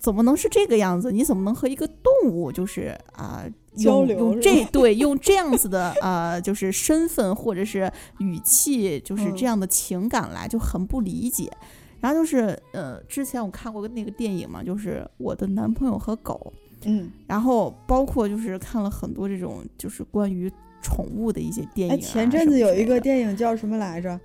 [0.00, 1.10] 怎么能是这个样子？
[1.10, 3.44] 你怎么能和一个动物就是啊？
[3.76, 11.50] 用交流用这 对用这样子的呃，就是身份或者是语气，就是嗯这样的情感来，就很不理解。
[12.00, 16.52] 然后就是呃，之前我看过那个电影嘛，就是我的男朋友和狗，
[16.86, 20.50] 嗯，然后包括就是看了很多这种就是关于
[20.82, 22.00] 宠物的一些电影。
[22.00, 24.18] 前阵子有一个电影叫什么来着？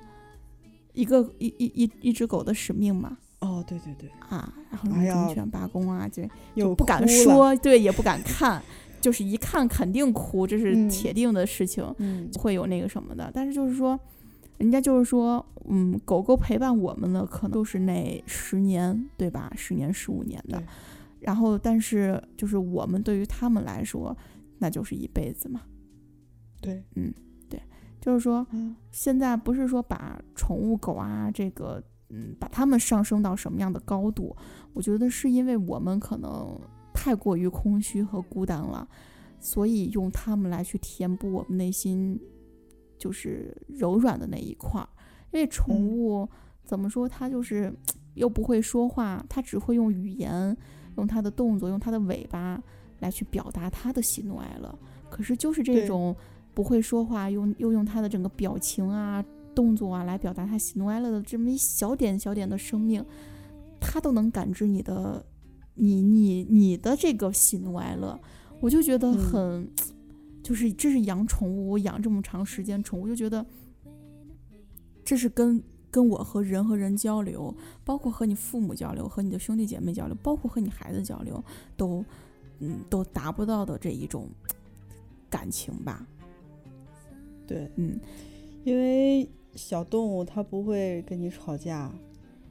[0.94, 6.24] 一个一一一一只狗的使命嘛哦，对对对，啊，然后哎呀忠犬八公啊，就
[6.56, 7.08] 又不敢。
[7.08, 8.62] 说，对，也不敢看，
[9.00, 11.86] 就是一看肯定哭，这是嗯铁定的事情。
[12.00, 13.98] 嗯，会有那个什么的，但是就是说，
[14.58, 19.50] 人家就是说，嗯，狗狗陪伴我们的可能都是那十年，对吧？
[19.56, 20.66] 十年、十五年的对，
[21.20, 24.16] 然后但是就是我们对于他们来说，
[24.58, 25.62] 那就是一辈子嘛。
[26.62, 27.14] 对，嗯，
[27.50, 27.62] 对
[28.02, 34.36] 就是说，嗯现在不是说把宠物狗啊，这个，嗯，把它们上升到什么样的高度？
[34.74, 36.60] 我觉得是因为我们可能
[36.94, 38.88] 太过于空虚和孤单了，
[39.40, 42.20] 所以用它们来去填补我们内心
[42.98, 44.90] 就是柔软的那一块儿。
[45.32, 46.30] 因为宠嗯物、
[46.66, 47.74] 怎么说，它就是
[48.16, 50.58] 又不会说话，它只会用语言、
[51.00, 52.62] 用它的动作、用它的尾巴
[53.00, 54.78] 来去表达它的喜怒哀乐。
[55.10, 56.16] 可是就是这种
[56.54, 63.04] 不会说话，用又用它的整个表情啊、动作啊来表达它喜怒哀乐的这么一小点小点的生命，
[63.80, 65.26] 它都能感知你的、
[65.74, 68.20] 你、你、你的这个喜怒哀乐，
[68.60, 69.72] 我就觉得嗯很，
[70.44, 73.46] 就是这是养宠物，我养这么长时间宠物，就觉得
[75.04, 75.64] 这是跟。
[75.92, 81.44] 跟我和人和人交流，包括和你父母交流，和你的兄弟姐妹交流，包括和你孩子交流，
[81.76, 82.04] 都，
[82.60, 84.28] 嗯，都达不到的这一种
[85.30, 86.06] 感情吧。
[87.48, 88.00] 对，嗯，
[88.64, 91.92] 因为小动物它不会跟你吵架，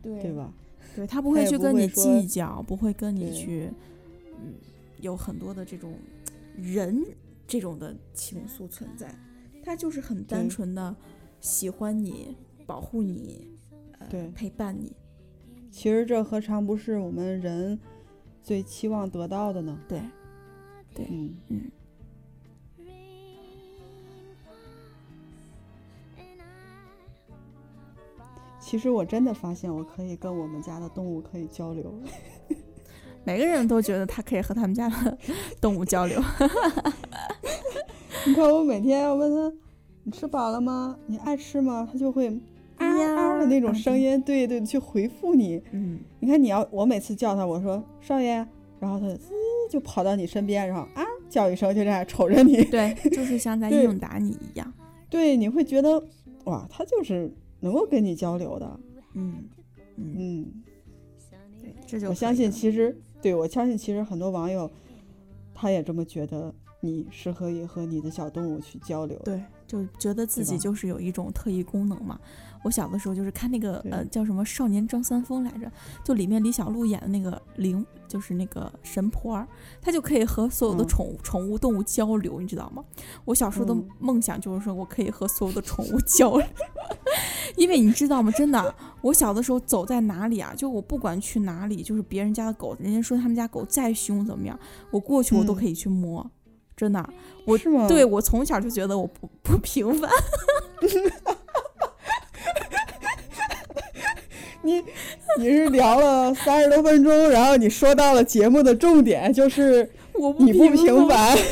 [0.02, 0.32] 对对？
[0.32, 0.52] 吧？
[0.96, 3.70] 对 它不会去跟你计较，不会跟你去，
[4.40, 4.54] 嗯，
[5.00, 5.92] 有很多的这种
[6.56, 7.04] 人
[7.46, 9.14] 这种的情愫存在。
[9.62, 10.96] 它就是很单纯的
[11.40, 12.34] 喜欢你，
[12.68, 13.48] 保护你，
[13.98, 14.94] 呃，对陪伴你。
[15.70, 17.80] 其实这何尝不是我们人
[18.42, 19.78] 最期望得到的呢？
[19.88, 20.02] 对，
[20.94, 21.70] 对，嗯，嗯，
[28.60, 31.90] 其实我真的发现我可以跟我们家的动物可以交流。
[33.24, 35.16] 每个人都觉得他可以和他们家的
[35.58, 36.22] 动物交流。
[38.26, 39.56] 你看我每天要问他，
[40.02, 40.98] 你吃饱了吗？
[41.06, 41.88] 你爱吃吗？
[41.90, 42.38] 他就会
[42.78, 45.62] 嗷嗷的那种声音，对对，去回复你。
[45.72, 48.46] 嗯，你看你要我每次叫他，我说少爷，
[48.78, 49.32] 然后它滋
[49.70, 52.64] 就跑到你身边，然后啊叫一声，就这样瞅着你。
[52.70, 54.72] 对，就是像在应答你一样。
[55.10, 56.02] 对，你会觉得
[56.44, 58.80] 哇，它就是能够跟你交流的。
[59.14, 59.44] 嗯
[59.96, 60.52] 嗯，嗯，
[61.60, 64.70] 对，这就我相信其实对我相信其实很多网友
[65.54, 69.18] 他也这么觉得，你是可以和你的小动物去交流。
[69.24, 72.20] 对，就觉得自己就是有一种特异功能嘛。
[72.68, 75.72] 我小的时候就是看那个呃叫什么《少年张三丰》来着，
[76.04, 79.48] 就里面李小璐演的那个灵，就是那个神婆儿，
[79.80, 82.84] 她就可以和所有的嗯宠物、宠物动物交流，你知道吗？
[83.24, 86.46] 我小时候的嗯梦想就是说我可以和所有的宠物交流，
[87.56, 88.30] 因为你知道吗？
[88.32, 94.60] 真的，我小的时候走在哪里啊，就我不管去哪里，就是别人家的狗，人家说他们家狗再凶怎么样，
[94.90, 96.30] 我过去我都嗯可以去摸，
[96.76, 97.08] 真的。
[97.46, 97.56] 我？
[97.88, 100.10] 对我从小就觉得我不不平凡，
[104.62, 104.82] 你
[105.38, 111.08] 你是聊了三十多分钟，然后你说到了节目的重点，就是我不你不平平。
[111.08, 111.36] 凡。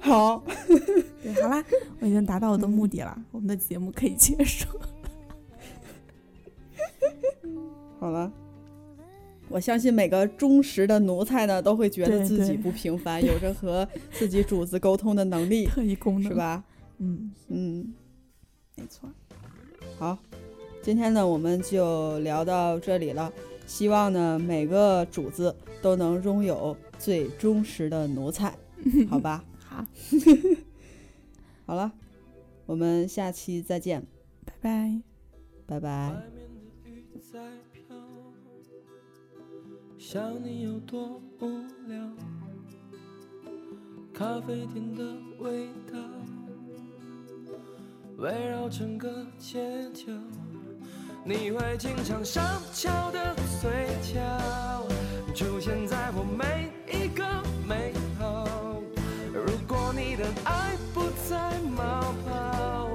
[0.00, 0.42] 好，
[1.22, 1.62] 对，好啦，
[2.00, 4.66] 我已经达到我的目的了，我们的节目可以结束。
[8.00, 8.30] 好了。
[9.52, 16.38] 我相信每个忠实的奴才呢，都会觉得自己不平凡，有着和自己主子沟通的能力，特异功能是？
[16.38, 16.62] 吧？
[16.98, 17.92] 嗯，嗯，
[18.80, 19.08] 没错。
[19.98, 20.18] 好，
[20.82, 23.30] 今天呢我们就聊到这里了。
[23.66, 28.56] 希望呢每个主子都能拥有最忠实的奴才，
[29.08, 29.44] 好吧？
[29.58, 29.84] 好，
[31.66, 31.92] 好了，
[32.64, 34.04] 我们下期再见，
[34.44, 35.00] 拜拜。
[35.66, 36.22] 拜拜。
[39.98, 41.46] 想你有多无
[41.86, 42.10] 聊。
[44.12, 45.04] 咖啡店的
[45.38, 45.98] 味道
[48.20, 49.08] 围绕整个
[49.38, 49.58] 街
[49.94, 50.12] 角，
[51.24, 53.70] 你会经常上翘的嘴
[54.02, 54.20] 角，
[55.34, 57.24] 出现在我每一个
[57.66, 58.46] 美好。
[59.32, 62.90] 如果你的爱不再冒泡，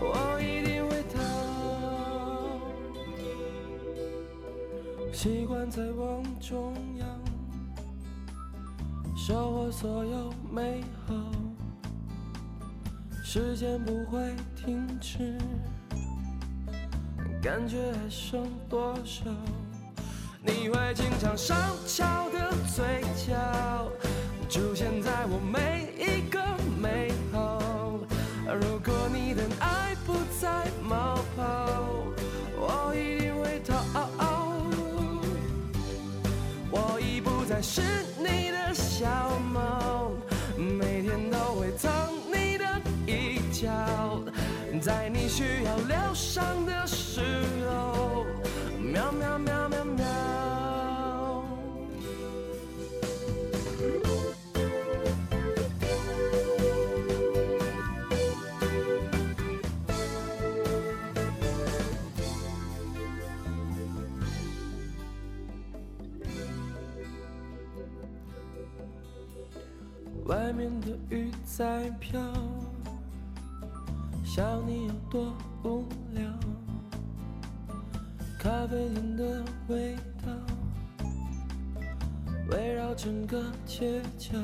[0.00, 1.20] 我一定会逃。
[5.12, 7.06] 习惯在往中央，
[9.14, 11.14] 收获所有美好，
[13.32, 15.38] 时间不会停止，
[17.40, 19.30] 感觉还剩多少？
[20.42, 21.56] 你会经常上
[21.86, 23.88] 翘的嘴角，
[24.48, 26.40] 出现在我每一个
[26.82, 28.00] 美好。
[28.46, 31.84] 如果你的爱不再冒泡，
[32.56, 33.76] 我一定会逃。
[36.72, 37.80] 我已不再是
[38.18, 39.38] 你的小
[44.80, 47.20] 在你需要疗伤的时
[47.68, 48.24] 候，
[48.80, 50.06] 喵喵喵喵喵。
[70.24, 72.18] 外面的雨在飘，
[74.40, 75.84] 想你有多无
[76.14, 76.24] 聊。
[78.38, 80.32] 咖啡店的味道
[82.48, 84.38] 围绕整个街角，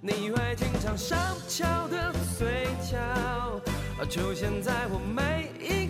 [0.00, 1.18] 你会经常上
[1.48, 3.60] 翘的嘴角，
[4.08, 5.83] 出现在我每一